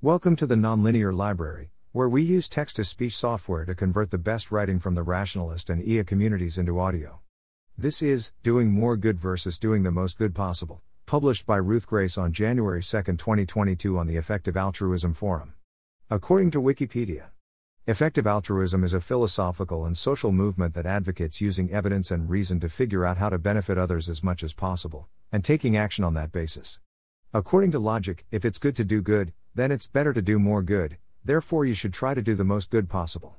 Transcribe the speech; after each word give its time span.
Welcome 0.00 0.36
to 0.36 0.46
the 0.46 0.54
Nonlinear 0.54 1.12
Library, 1.12 1.72
where 1.90 2.08
we 2.08 2.22
use 2.22 2.48
text 2.48 2.76
to 2.76 2.84
speech 2.84 3.16
software 3.16 3.64
to 3.64 3.74
convert 3.74 4.12
the 4.12 4.16
best 4.16 4.52
writing 4.52 4.78
from 4.78 4.94
the 4.94 5.02
rationalist 5.02 5.68
and 5.68 5.82
EA 5.82 6.04
communities 6.04 6.56
into 6.56 6.78
audio. 6.78 7.18
This 7.76 8.00
is 8.00 8.30
Doing 8.44 8.70
More 8.70 8.96
Good 8.96 9.18
versus 9.18 9.58
Doing 9.58 9.82
the 9.82 9.90
Most 9.90 10.16
Good 10.16 10.36
Possible, 10.36 10.82
published 11.04 11.46
by 11.46 11.56
Ruth 11.56 11.88
Grace 11.88 12.16
on 12.16 12.32
January 12.32 12.80
2, 12.80 13.02
2022, 13.02 13.98
on 13.98 14.06
the 14.06 14.16
Effective 14.16 14.56
Altruism 14.56 15.14
Forum. 15.14 15.54
According 16.08 16.52
to 16.52 16.62
Wikipedia, 16.62 17.30
Effective 17.88 18.24
altruism 18.24 18.84
is 18.84 18.94
a 18.94 19.00
philosophical 19.00 19.84
and 19.84 19.98
social 19.98 20.30
movement 20.30 20.74
that 20.74 20.86
advocates 20.86 21.40
using 21.40 21.72
evidence 21.72 22.12
and 22.12 22.30
reason 22.30 22.60
to 22.60 22.68
figure 22.68 23.04
out 23.04 23.18
how 23.18 23.30
to 23.30 23.38
benefit 23.38 23.76
others 23.76 24.08
as 24.08 24.22
much 24.22 24.44
as 24.44 24.52
possible, 24.52 25.08
and 25.32 25.42
taking 25.42 25.76
action 25.76 26.04
on 26.04 26.14
that 26.14 26.30
basis. 26.30 26.78
According 27.34 27.72
to 27.72 27.80
logic, 27.80 28.26
if 28.30 28.44
it's 28.44 28.60
good 28.60 28.76
to 28.76 28.84
do 28.84 29.02
good, 29.02 29.32
then 29.58 29.72
it's 29.72 29.88
better 29.88 30.12
to 30.12 30.22
do 30.22 30.38
more 30.38 30.62
good, 30.62 30.98
therefore, 31.24 31.64
you 31.64 31.74
should 31.74 31.92
try 31.92 32.14
to 32.14 32.22
do 32.22 32.34
the 32.36 32.44
most 32.44 32.70
good 32.70 32.88
possible. 32.88 33.36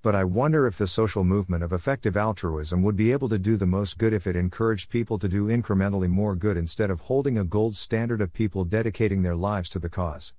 But 0.00 0.14
I 0.14 0.24
wonder 0.24 0.66
if 0.66 0.78
the 0.78 0.86
social 0.86 1.24
movement 1.24 1.62
of 1.62 1.72
effective 1.72 2.16
altruism 2.16 2.82
would 2.84 2.96
be 2.96 3.12
able 3.12 3.28
to 3.28 3.38
do 3.38 3.56
the 3.56 3.66
most 3.66 3.98
good 3.98 4.12
if 4.12 4.26
it 4.26 4.36
encouraged 4.36 4.90
people 4.90 5.18
to 5.18 5.28
do 5.28 5.48
incrementally 5.48 6.08
more 6.08 6.36
good 6.36 6.56
instead 6.56 6.88
of 6.88 7.02
holding 7.02 7.36
a 7.36 7.44
gold 7.44 7.76
standard 7.76 8.20
of 8.20 8.32
people 8.32 8.64
dedicating 8.64 9.22
their 9.22 9.36
lives 9.36 9.68
to 9.70 9.78
the 9.78 9.90
cause. 9.90 10.32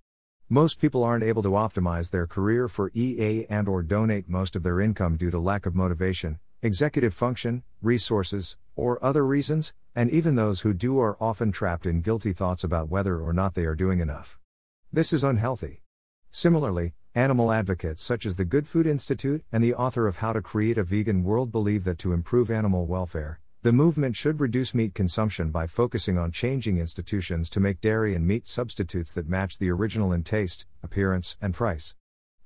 Most 0.47 0.79
people 0.79 1.03
aren't 1.03 1.23
able 1.23 1.43
to 1.43 1.49
optimize 1.49 2.09
their 2.09 2.25
career 2.25 2.67
for 2.67 2.89
EA 2.95 3.45
and 3.49 3.67
or 3.67 3.83
donate 3.83 4.27
most 4.27 4.55
of 4.55 4.63
their 4.63 4.81
income 4.81 5.15
due 5.15 5.29
to 5.29 5.37
lack 5.37 5.67
of 5.67 5.75
motivation, 5.75 6.39
executive 6.63 7.13
function, 7.13 7.61
resources, 7.83 8.57
or 8.75 8.97
other 9.05 9.25
reasons, 9.25 9.75
and 9.93 10.09
even 10.09 10.33
those 10.33 10.61
who 10.61 10.73
do 10.73 10.99
are 10.99 11.21
often 11.21 11.51
trapped 11.51 11.85
in 11.85 12.01
guilty 12.01 12.33
thoughts 12.33 12.63
about 12.63 12.89
whether 12.89 13.19
or 13.19 13.33
not 13.33 13.53
they 13.53 13.65
are 13.65 13.75
doing 13.75 13.99
enough. 13.99 14.38
This 14.91 15.13
is 15.13 15.23
unhealthy. 15.23 15.83
Similarly, 16.31 16.93
animal 17.13 17.51
advocates 17.51 18.01
such 18.01 18.25
as 18.25 18.37
the 18.37 18.43
Good 18.43 18.67
Food 18.67 18.87
Institute 18.87 19.43
and 19.51 19.63
the 19.63 19.75
author 19.75 20.07
of 20.07 20.17
How 20.17 20.33
to 20.33 20.41
Create 20.41 20.79
a 20.79 20.83
Vegan 20.83 21.23
World 21.23 21.51
believe 21.51 21.83
that 21.83 21.99
to 21.99 22.11
improve 22.11 22.49
animal 22.49 22.87
welfare, 22.87 23.39
the 23.61 23.71
movement 23.71 24.15
should 24.15 24.39
reduce 24.39 24.73
meat 24.73 24.95
consumption 24.95 25.51
by 25.51 25.67
focusing 25.67 26.17
on 26.17 26.31
changing 26.31 26.79
institutions 26.79 27.51
to 27.51 27.59
make 27.59 27.81
dairy 27.81 28.15
and 28.15 28.25
meat 28.25 28.47
substitutes 28.47 29.13
that 29.13 29.29
match 29.29 29.59
the 29.59 29.69
original 29.69 30.11
in 30.11 30.23
taste, 30.23 30.65
appearance, 30.81 31.37
and 31.39 31.53
price. 31.53 31.93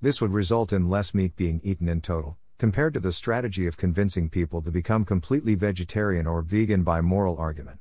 This 0.02 0.19
would 0.19 0.33
result 0.33 0.73
in 0.73 0.89
less 0.89 1.13
meat 1.13 1.38
being 1.38 1.61
eaten 1.63 1.88
in 1.88 2.02
total, 2.02 2.38
compared 2.57 2.94
to 2.95 3.00
the 3.00 3.13
strategy 3.13 3.67
of 3.67 3.78
convincing 3.78 4.30
people 4.30 4.61
to 4.63 4.69
become 4.69 5.05
completely 5.05 5.55
vegetarian 5.55 6.28
or 6.28 6.41
vegan 6.41 6.83
by 6.83 7.00
moral 7.00 7.38
argument. 7.38 7.80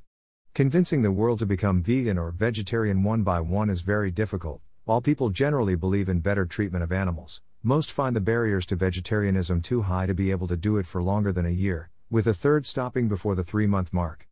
Convincing 0.55 1.01
the 1.01 1.11
world 1.11 1.39
to 1.39 1.47
become 1.47 1.81
vegan 1.81 2.15
or 2.15 2.29
vegetarian 2.29 3.01
one 3.01 3.23
by 3.23 3.39
one 3.39 3.71
is 3.71 3.81
very 3.81 4.11
difficult. 4.11 4.61
While 4.85 5.01
people 5.01 5.31
generally 5.31 5.73
believe 5.73 6.07
in 6.07 6.19
better 6.19 6.45
treatment 6.45 6.83
of 6.83 6.91
animals, 6.91 7.41
most 7.63 7.91
find 7.91 8.15
the 8.15 8.21
barriers 8.21 8.67
to 8.67 8.75
vegetarianism 8.75 9.63
too 9.63 9.81
high 9.81 10.05
to 10.05 10.13
be 10.13 10.29
able 10.29 10.47
to 10.47 10.55
do 10.55 10.77
it 10.77 10.85
for 10.85 11.01
longer 11.01 11.33
than 11.33 11.47
a 11.47 11.49
year, 11.49 11.89
with 12.11 12.27
a 12.27 12.35
third 12.35 12.67
stopping 12.67 13.07
before 13.07 13.33
the 13.33 13.43
three 13.43 13.65
month 13.65 13.91
mark. 13.91 14.27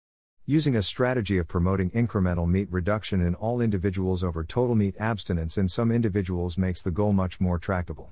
Using 0.45 0.75
a 0.75 0.83
strategy 0.83 1.39
of 1.39 1.47
promoting 1.47 1.89
incremental 1.89 2.47
meat 2.47 2.67
reduction 2.69 3.25
in 3.25 3.33
all 3.33 3.59
individuals 3.59 4.23
over 4.23 4.43
total 4.43 4.75
meat 4.75 4.93
abstinence 4.99 5.57
in 5.57 5.67
some 5.67 5.91
individuals 5.91 6.55
makes 6.55 6.83
the 6.83 6.91
goal 6.91 7.13
much 7.13 7.41
more 7.41 7.57
tractable. 7.57 8.11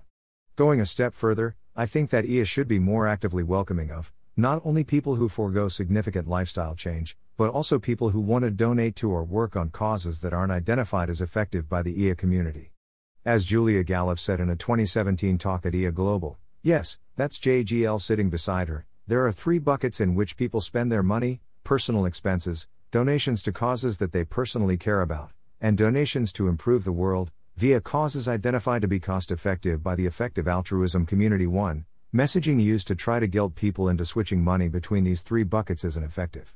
Going 0.56 0.82
a 0.82 0.88
step 0.88 1.14
further, 1.14 1.58
I 1.76 1.86
think 1.86 2.10
that 2.10 2.26
EA 2.26 2.46
should 2.46 2.68
be 2.68 2.80
more 2.80 3.08
actively 3.08 3.44
welcoming 3.44 3.92
of, 3.92 4.12
not 4.36 4.64
only 4.66 4.84
people 4.84 5.18
who 5.18 5.30
forego 5.30 5.68
significant 5.68 6.28
lifestyle 6.28 6.74
change, 6.74 7.16
but 7.40 7.52
also 7.52 7.80
people 7.80 8.10
who 8.10 8.20
want 8.20 8.44
to 8.44 8.52
donate 8.52 8.98
to 8.98 9.10
or 9.10 9.24
work 9.24 9.56
on 9.56 9.70
causes 9.70 10.20
that 10.20 10.34
aren't 10.34 10.52
identified 10.52 11.10
as 11.10 11.22
effective 11.22 11.70
by 11.70 11.82
the 11.82 12.04
EA 12.04 12.14
community. 12.14 12.74
As 13.24 13.46
Julia 13.46 13.82
Galef 13.86 14.20
said 14.20 14.42
in 14.42 14.50
a 14.50 14.58
2017 14.58 15.38
talk 15.38 15.66
at 15.66 15.74
EA 15.74 15.90
Global, 15.92 16.38
yes, 16.64 16.98
that's 17.16 17.40
JGL 17.40 18.02
sitting 18.02 18.30
beside 18.30 18.68
her, 18.68 18.86
there 19.08 19.26
are 19.26 19.32
three 19.32 19.58
buckets 19.58 20.02
in 20.02 20.16
which 20.16 20.36
people 20.36 20.60
spend 20.60 20.92
their 20.92 21.02
money 21.02 21.40
personal 21.64 22.06
expenses, 22.06 22.68
donations 22.92 23.42
to 23.44 23.54
causes 23.54 24.00
that 24.00 24.12
they 24.12 24.26
personally 24.26 24.76
care 24.76 25.00
about, 25.00 25.32
and 25.62 25.78
donations 25.78 26.34
to 26.34 26.50
improve 26.50 26.84
the 26.84 26.92
world, 26.92 27.32
via 27.56 27.80
causes 27.80 28.28
identified 28.28 28.82
to 28.82 28.88
be 28.90 29.00
cost 29.00 29.32
effective 29.32 29.82
by 29.82 29.96
the 29.96 30.06
effective 30.06 30.46
altruism 30.46 31.06
community. 31.06 31.48
1. 31.48 31.86
Messaging 32.14 32.62
used 32.62 32.90
to 32.90 32.96
try 32.96 33.18
to 33.18 33.28
guilt 33.28 33.56
people 33.56 33.88
into 33.88 34.04
switching 34.04 34.44
money 34.44 34.68
between 34.68 35.06
these 35.06 35.22
three 35.22 35.44
buckets 35.44 35.86
isn't 35.86 36.04
effective. 36.04 36.54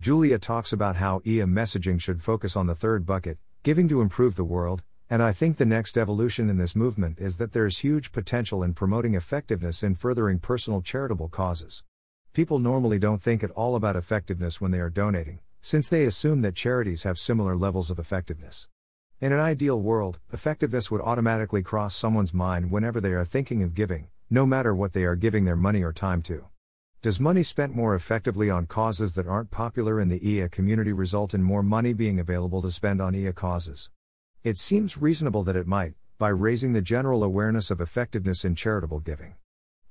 Julia 0.00 0.38
talks 0.38 0.72
about 0.72 0.94
how 0.94 1.20
EA 1.24 1.40
messaging 1.40 2.00
should 2.00 2.22
focus 2.22 2.54
on 2.54 2.68
the 2.68 2.76
third 2.76 3.04
bucket, 3.04 3.36
giving 3.64 3.88
to 3.88 4.00
improve 4.00 4.36
the 4.36 4.44
world, 4.44 4.84
and 5.10 5.20
I 5.20 5.32
think 5.32 5.56
the 5.56 5.66
next 5.66 5.98
evolution 5.98 6.48
in 6.48 6.56
this 6.56 6.76
movement 6.76 7.18
is 7.18 7.38
that 7.38 7.50
there's 7.52 7.78
huge 7.78 8.12
potential 8.12 8.62
in 8.62 8.74
promoting 8.74 9.14
effectiveness 9.14 9.82
in 9.82 9.96
furthering 9.96 10.38
personal 10.38 10.82
charitable 10.82 11.28
causes. 11.28 11.82
People 12.32 12.60
normally 12.60 13.00
don't 13.00 13.20
think 13.20 13.42
at 13.42 13.50
all 13.50 13.74
about 13.74 13.96
effectiveness 13.96 14.60
when 14.60 14.70
they 14.70 14.78
are 14.78 14.88
donating, 14.88 15.40
since 15.62 15.88
they 15.88 16.04
assume 16.04 16.42
that 16.42 16.54
charities 16.54 17.02
have 17.02 17.18
similar 17.18 17.56
levels 17.56 17.90
of 17.90 17.98
effectiveness. 17.98 18.68
In 19.20 19.32
an 19.32 19.40
ideal 19.40 19.80
world, 19.80 20.20
effectiveness 20.32 20.92
would 20.92 21.00
automatically 21.00 21.64
cross 21.64 21.96
someone's 21.96 22.32
mind 22.32 22.70
whenever 22.70 23.00
they 23.00 23.14
are 23.14 23.24
thinking 23.24 23.64
of 23.64 23.74
giving, 23.74 24.10
no 24.30 24.46
matter 24.46 24.72
what 24.72 24.92
they 24.92 25.02
are 25.02 25.16
giving 25.16 25.44
their 25.44 25.56
money 25.56 25.82
or 25.82 25.92
time 25.92 26.22
to. 26.22 26.44
Does 27.00 27.20
money 27.20 27.44
spent 27.44 27.76
more 27.76 27.94
effectively 27.94 28.50
on 28.50 28.66
causes 28.66 29.14
that 29.14 29.28
aren't 29.28 29.52
popular 29.52 30.00
in 30.00 30.08
the 30.08 30.28
EA 30.28 30.48
community 30.48 30.92
result 30.92 31.32
in 31.32 31.44
more 31.44 31.62
money 31.62 31.92
being 31.92 32.18
available 32.18 32.60
to 32.60 32.72
spend 32.72 33.00
on 33.00 33.14
EA 33.14 33.30
causes? 33.32 33.92
It 34.42 34.58
seems 34.58 34.98
reasonable 34.98 35.44
that 35.44 35.54
it 35.54 35.68
might, 35.68 35.94
by 36.18 36.30
raising 36.30 36.72
the 36.72 36.82
general 36.82 37.22
awareness 37.22 37.70
of 37.70 37.80
effectiveness 37.80 38.44
in 38.44 38.56
charitable 38.56 38.98
giving. 38.98 39.36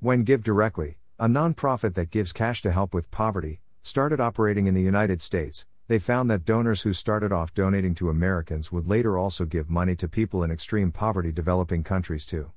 When 0.01 0.25
GiveDirectly, 0.25 0.95
a 1.17 1.27
nonprofit 1.29 1.93
that 1.93 2.11
gives 2.11 2.33
cash 2.33 2.61
to 2.63 2.73
help 2.73 2.93
with 2.93 3.09
poverty, 3.09 3.61
started 3.83 4.19
operating 4.19 4.67
in 4.67 4.73
the 4.73 4.81
United 4.81 5.21
States, 5.21 5.65
they 5.87 5.99
found 5.99 6.29
that 6.29 6.43
donors 6.43 6.81
who 6.81 6.91
started 6.91 7.31
off 7.31 7.53
donating 7.53 7.95
to 7.95 8.09
Americans 8.09 8.69
would 8.73 8.85
later 8.85 9.17
also 9.17 9.45
give 9.45 9.69
money 9.69 9.95
to 9.95 10.09
people 10.09 10.43
in 10.43 10.51
extreme 10.51 10.91
poverty 10.91 11.31
developing 11.31 11.83
countries 11.83 12.25
too. 12.25 12.51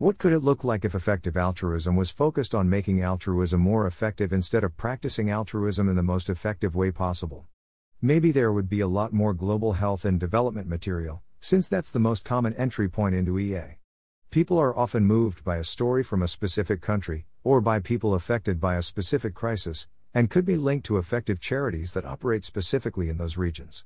What 0.00 0.16
could 0.16 0.32
it 0.32 0.38
look 0.38 0.64
like 0.64 0.86
if 0.86 0.94
effective 0.94 1.36
altruism 1.36 1.94
was 1.94 2.08
focused 2.08 2.54
on 2.54 2.70
making 2.70 3.02
altruism 3.02 3.60
more 3.60 3.86
effective 3.86 4.32
instead 4.32 4.64
of 4.64 4.78
practicing 4.78 5.28
altruism 5.28 5.90
in 5.90 5.96
the 5.96 6.02
most 6.02 6.30
effective 6.30 6.74
way 6.74 6.90
possible? 6.90 7.44
Maybe 8.00 8.32
there 8.32 8.50
would 8.50 8.66
be 8.66 8.80
a 8.80 8.86
lot 8.86 9.12
more 9.12 9.34
global 9.34 9.74
health 9.74 10.06
and 10.06 10.18
development 10.18 10.68
material, 10.68 11.20
since 11.42 11.68
that's 11.68 11.90
the 11.90 11.98
most 11.98 12.24
common 12.24 12.54
entry 12.54 12.88
point 12.88 13.14
into 13.14 13.38
EA. 13.38 13.76
People 14.30 14.56
are 14.56 14.74
often 14.74 15.04
moved 15.04 15.44
by 15.44 15.58
a 15.58 15.64
story 15.64 16.02
from 16.02 16.22
a 16.22 16.28
specific 16.28 16.80
country, 16.80 17.26
or 17.44 17.60
by 17.60 17.78
people 17.78 18.14
affected 18.14 18.58
by 18.58 18.76
a 18.76 18.82
specific 18.82 19.34
crisis, 19.34 19.86
and 20.14 20.30
could 20.30 20.46
be 20.46 20.56
linked 20.56 20.86
to 20.86 20.96
effective 20.96 21.42
charities 21.42 21.92
that 21.92 22.06
operate 22.06 22.46
specifically 22.46 23.10
in 23.10 23.18
those 23.18 23.36
regions. 23.36 23.84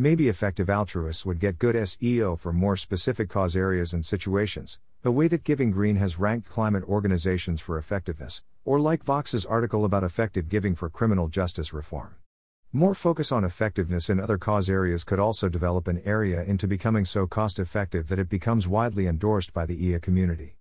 Maybe 0.00 0.30
effective 0.30 0.70
altruists 0.70 1.26
would 1.26 1.40
get 1.40 1.58
good 1.58 1.76
SEO 1.76 2.38
for 2.38 2.54
more 2.54 2.74
specific 2.74 3.28
cause 3.28 3.54
areas 3.54 3.92
and 3.92 4.02
situations, 4.02 4.80
the 5.02 5.12
way 5.12 5.28
that 5.28 5.44
Giving 5.44 5.70
Green 5.70 5.96
has 5.96 6.18
ranked 6.18 6.48
climate 6.48 6.84
organizations 6.84 7.60
for 7.60 7.76
effectiveness, 7.76 8.42
or 8.64 8.80
like 8.80 9.04
Vox's 9.04 9.44
article 9.44 9.84
about 9.84 10.02
effective 10.02 10.48
giving 10.48 10.74
for 10.74 10.88
criminal 10.88 11.28
justice 11.28 11.74
reform. 11.74 12.14
More 12.72 12.94
focus 12.94 13.30
on 13.30 13.44
effectiveness 13.44 14.08
in 14.08 14.18
other 14.18 14.38
cause 14.38 14.70
areas 14.70 15.04
could 15.04 15.18
also 15.18 15.50
develop 15.50 15.86
an 15.86 16.00
area 16.06 16.44
into 16.44 16.66
becoming 16.66 17.04
so 17.04 17.26
cost 17.26 17.58
effective 17.58 18.08
that 18.08 18.18
it 18.18 18.30
becomes 18.30 18.66
widely 18.66 19.06
endorsed 19.06 19.52
by 19.52 19.66
the 19.66 19.86
EA 19.86 20.00
community. 20.00 20.56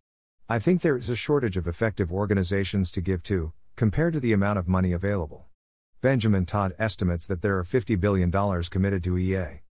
I 0.50 0.60
think 0.60 0.82
there 0.82 0.98
is 0.98 1.10
a 1.10 1.16
shortage 1.16 1.56
of 1.56 1.66
effective 1.66 2.12
organizations 2.12 2.92
to 2.92 3.00
give 3.00 3.24
to, 3.24 3.54
compared 3.78 4.12
to 4.16 4.20
the 4.20 4.34
amount 4.34 4.60
of 4.60 4.68
money 4.68 4.92
available. 4.92 5.46
Benjamin 6.02 6.46
Todd 6.46 6.74
estimates 6.80 7.28
that 7.28 7.42
there 7.42 7.58
are 7.58 7.64
$50 7.66 8.00
billion 8.00 8.32
committed 8.32 9.04
to 9.04 9.18
EA. 9.18 9.64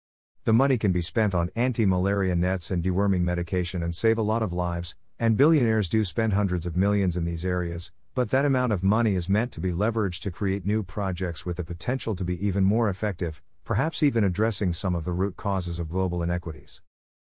The 0.44 0.52
money 0.52 0.78
can 0.78 0.92
be 0.92 1.00
spent 1.00 1.34
on 1.34 1.50
anti 1.56 1.86
malaria 1.86 2.36
nets 2.36 2.70
and 2.70 2.84
deworming 2.84 3.22
medication 3.22 3.82
and 3.82 3.96
save 3.96 4.18
a 4.18 4.22
lot 4.22 4.44
of 4.44 4.52
lives, 4.52 4.98
and 5.18 5.38
billionaires 5.38 5.88
do 5.88 6.04
spend 6.04 6.34
hundreds 6.34 6.66
of 6.66 6.76
millions 6.76 7.16
in 7.16 7.24
these 7.24 7.46
areas, 7.46 7.94
but 8.14 8.30
that 8.32 8.44
amount 8.44 8.74
of 8.74 8.84
money 8.84 9.16
is 9.16 9.30
meant 9.30 9.54
to 9.54 9.62
be 9.62 9.72
leveraged 9.72 10.20
to 10.24 10.32
create 10.32 10.66
new 10.66 10.84
projects 10.84 11.46
with 11.46 11.56
the 11.56 11.64
potential 11.64 12.14
to 12.14 12.26
be 12.26 12.46
even 12.46 12.66
more 12.66 12.90
effective, 12.90 13.42
perhaps 13.64 14.04
even 14.04 14.26
addressing 14.26 14.74
some 14.74 14.96
of 14.96 15.06
the 15.06 15.14
root 15.14 15.38
causes 15.38 15.80
of 15.80 15.90
global 15.90 16.22
inequities. 16.22 16.82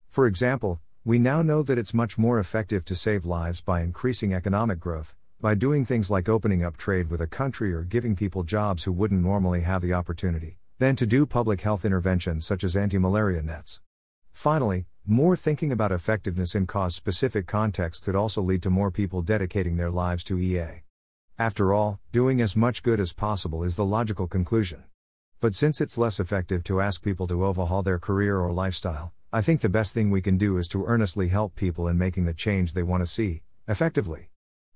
For 0.08 0.28
example, 0.28 0.80
we 1.04 1.18
now 1.18 1.42
know 1.42 1.64
that 1.64 1.78
it's 1.78 1.92
much 1.92 2.18
more 2.18 2.38
effective 2.38 2.84
to 2.84 2.94
save 2.94 3.24
lives 3.24 3.60
by 3.60 3.80
increasing 3.80 4.32
economic 4.32 4.78
growth, 4.78 5.16
by 5.42 5.56
doing 5.56 5.84
things 5.84 6.08
like 6.08 6.28
opening 6.28 6.62
up 6.62 6.76
trade 6.76 7.10
with 7.10 7.20
a 7.20 7.26
country 7.26 7.74
or 7.74 7.82
giving 7.82 8.14
people 8.14 8.44
jobs 8.44 8.84
who 8.84 8.92
wouldn't 8.92 9.24
normally 9.24 9.62
have 9.62 9.82
the 9.82 9.92
opportunity, 9.92 10.56
than 10.78 10.94
to 10.94 11.04
do 11.04 11.26
public 11.26 11.62
health 11.62 11.84
interventions 11.84 12.46
such 12.46 12.62
as 12.62 12.76
anti 12.76 12.96
malaria 12.96 13.42
nets. 13.42 13.80
Finally, 14.30 14.86
more 15.04 15.34
thinking 15.34 15.72
about 15.72 15.90
effectiveness 15.90 16.54
in 16.54 16.64
cause 16.64 16.94
specific 16.94 17.48
contexts 17.48 18.04
could 18.04 18.14
also 18.14 18.40
lead 18.40 18.62
to 18.62 18.70
more 18.70 18.92
people 18.92 19.20
dedicating 19.20 19.76
their 19.76 19.90
lives 19.90 20.22
to 20.22 20.38
EA. 20.38 20.84
After 21.36 21.74
all, 21.74 21.98
doing 22.12 22.40
as 22.40 22.54
much 22.54 22.84
good 22.84 23.00
as 23.00 23.12
possible 23.12 23.64
is 23.64 23.74
the 23.74 23.84
logical 23.84 24.28
conclusion. 24.28 24.84
But 25.40 25.56
since 25.56 25.80
it's 25.80 25.98
less 25.98 26.20
effective 26.20 26.62
to 26.64 26.80
ask 26.80 27.02
people 27.02 27.26
to 27.26 27.44
overhaul 27.44 27.82
their 27.82 27.98
career 27.98 28.38
or 28.38 28.52
lifestyle, 28.52 29.12
I 29.32 29.42
think 29.42 29.60
the 29.60 29.68
best 29.68 29.92
thing 29.92 30.08
we 30.08 30.22
can 30.22 30.38
do 30.38 30.56
is 30.56 30.68
to 30.68 30.84
earnestly 30.86 31.30
help 31.30 31.56
people 31.56 31.88
in 31.88 31.98
making 31.98 32.26
the 32.26 32.32
change 32.32 32.74
they 32.74 32.84
want 32.84 33.02
to 33.02 33.08
see, 33.08 33.42
effectively. 33.66 34.28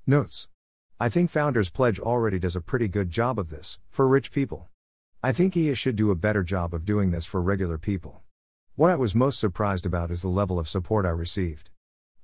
Notes 0.09 0.49
I 0.98 1.10
think 1.10 1.28
Founders 1.28 1.69
Pledge 1.69 2.00
already 2.00 2.38
does 2.38 2.56
a 2.56 2.62
pretty 2.62 2.88
good 2.88 3.10
job 3.10 3.38
of 3.38 3.50
this, 3.50 3.78
for 3.90 4.08
rich 4.08 4.32
people. 4.32 4.70
I 5.22 5.31
think 5.31 5.54
EA 5.54 5.75
should 5.75 5.94
do 5.94 6.10
a 6.10 6.14
better 6.14 6.43
job 6.43 6.72
of 6.72 6.87
doing 6.87 7.10
this 7.10 7.26
for 7.26 7.43
regular 7.43 7.76
people. 7.76 8.22
What 8.76 8.90
I 8.90 8.96
was 8.96 9.14
most 9.14 9.38
surprised 9.38 9.84
about 9.84 10.10
is 10.10 10.22
the 10.22 10.28
level 10.28 10.58
of 10.58 10.70
support 10.70 11.04
I 11.04 11.10
received. 11.10 11.69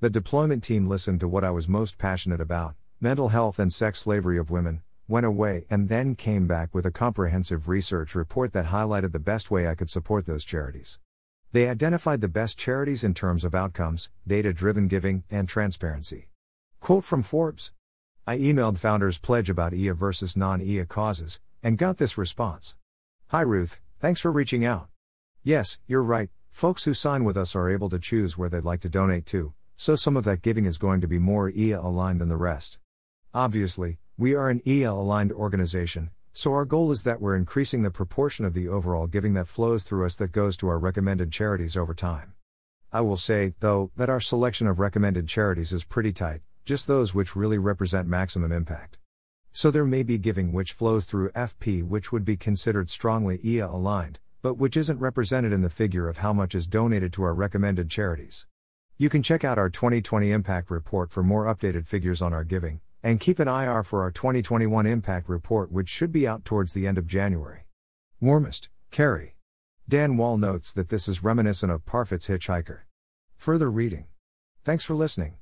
The 0.00 0.08
deployment 0.08 0.64
team 0.64 0.88
listened 0.88 1.20
to 1.20 1.28
what 1.28 1.44
I 1.44 1.50
was 1.50 1.68
most 1.68 1.98
passionate 1.98 2.40
about 2.40 2.74
mental 2.98 3.28
health 3.28 3.58
and 3.58 3.70
sex 3.70 3.98
slavery 3.98 4.38
of 4.38 4.50
women, 4.50 4.80
went 5.06 5.26
away, 5.26 5.66
and 5.68 5.90
then 5.90 6.14
came 6.14 6.46
back 6.46 6.74
with 6.74 6.86
a 6.86 6.90
comprehensive 6.90 7.68
research 7.68 8.14
report 8.14 8.54
that 8.54 8.66
highlighted 8.66 9.12
the 9.12 9.18
best 9.18 9.50
way 9.50 9.68
I 9.68 9.74
could 9.74 9.90
support 9.90 10.24
those 10.24 10.46
charities. 10.46 10.98
They 11.50 11.68
identified 11.68 12.22
the 12.22 12.28
best 12.28 12.56
charities 12.56 13.04
in 13.04 13.12
terms 13.12 13.44
of 13.44 13.54
outcomes, 13.54 14.08
data 14.26 14.54
driven 14.54 14.88
giving, 14.88 15.24
and 15.30 15.46
transparency. 15.46 16.28
Quote 16.80 17.04
from 17.04 17.22
Forbes 17.22 17.72
I 18.24 18.38
emailed 18.38 18.78
Founders 18.78 19.18
Pledge 19.18 19.50
about 19.50 19.74
EA 19.74 19.90
versus 19.90 20.36
non 20.36 20.62
EA 20.62 20.84
causes, 20.84 21.40
and 21.60 21.76
got 21.76 21.98
this 21.98 22.16
response 22.16 22.76
Hi 23.30 23.40
Ruth, 23.40 23.80
thanks 23.98 24.20
for 24.20 24.30
reaching 24.30 24.64
out. 24.64 24.86
Yes, 25.42 25.80
you're 25.88 26.04
right, 26.04 26.30
folks 26.52 26.84
who 26.84 26.94
sign 26.94 27.24
with 27.24 27.36
us 27.36 27.56
are 27.56 27.68
able 27.68 27.88
to 27.88 27.98
choose 27.98 28.38
where 28.38 28.48
they'd 28.48 28.62
like 28.62 28.78
to 28.82 28.88
donate 28.88 29.26
to, 29.26 29.54
so 29.74 29.96
some 29.96 30.16
of 30.16 30.22
that 30.22 30.40
giving 30.40 30.66
is 30.66 30.78
going 30.78 31.00
to 31.00 31.08
be 31.08 31.18
more 31.18 31.50
EA 31.50 31.72
aligned 31.72 32.20
than 32.20 32.28
the 32.28 32.36
rest. 32.36 32.78
Obviously, 33.34 33.98
we 34.16 34.36
are 34.36 34.50
an 34.50 34.62
EA 34.64 34.84
aligned 34.84 35.32
organization, 35.32 36.10
so 36.32 36.52
our 36.52 36.64
goal 36.64 36.92
is 36.92 37.02
that 37.02 37.20
we're 37.20 37.34
increasing 37.34 37.82
the 37.82 37.90
proportion 37.90 38.44
of 38.44 38.54
the 38.54 38.68
overall 38.68 39.08
giving 39.08 39.34
that 39.34 39.48
flows 39.48 39.82
through 39.82 40.06
us 40.06 40.14
that 40.14 40.30
goes 40.30 40.56
to 40.58 40.68
our 40.68 40.78
recommended 40.78 41.32
charities 41.32 41.76
over 41.76 41.92
time. 41.92 42.34
I 42.92 43.00
will 43.00 43.16
say, 43.16 43.54
though, 43.58 43.90
that 43.96 44.10
our 44.10 44.20
selection 44.20 44.68
of 44.68 44.78
recommended 44.78 45.26
charities 45.26 45.72
is 45.72 45.82
pretty 45.82 46.12
tight, 46.12 46.42
just 46.64 46.86
those 46.86 47.14
which 47.14 47.34
really 47.34 47.58
represent 47.58 48.06
maximum 48.06 48.52
impact. 48.52 48.98
So 49.50 49.70
there 49.70 49.84
may 49.84 50.02
be 50.02 50.16
giving 50.16 50.52
which 50.52 50.72
flows 50.72 51.04
through 51.04 51.30
FP 51.30 51.82
which 51.82 52.12
would 52.12 52.24
be 52.24 52.36
considered 52.36 52.88
strongly 52.88 53.40
EA 53.44 53.60
aligned, 53.60 54.18
but 54.40 54.54
which 54.54 54.76
isn't 54.76 54.98
represented 54.98 55.52
in 55.52 55.62
the 55.62 55.70
figure 55.70 56.08
of 56.08 56.18
how 56.18 56.32
much 56.32 56.54
is 56.54 56.66
donated 56.66 57.12
to 57.14 57.22
our 57.22 57.34
recommended 57.34 57.90
charities. 57.90 58.46
You 58.96 59.08
can 59.08 59.22
check 59.22 59.44
out 59.44 59.58
our 59.58 59.68
2020 59.68 60.30
Impact 60.30 60.70
Report 60.70 61.10
for 61.10 61.22
more 61.22 61.44
updated 61.44 61.86
figures 61.86 62.22
on 62.22 62.32
our 62.32 62.44
giving, 62.44 62.80
and 63.02 63.20
keep 63.20 63.38
an 63.38 63.48
eye 63.48 63.66
out 63.66 63.86
for 63.86 64.02
our 64.02 64.10
2021 64.10 64.86
Impact 64.86 65.28
Report, 65.28 65.72
which 65.72 65.88
should 65.88 66.12
be 66.12 66.26
out 66.26 66.44
towards 66.44 66.72
the 66.72 66.86
end 66.86 66.98
of 66.98 67.06
January. 67.06 67.66
Warmest, 68.20 68.68
Carrie. 68.90 69.36
Dan 69.88 70.16
Wall 70.16 70.38
notes 70.38 70.72
that 70.72 70.88
this 70.88 71.08
is 71.08 71.24
reminiscent 71.24 71.72
of 71.72 71.84
Parfit's 71.84 72.28
Hitchhiker. 72.28 72.82
Further 73.36 73.70
reading. 73.70 74.06
Thanks 74.64 74.84
for 74.84 74.94
listening. 74.94 75.41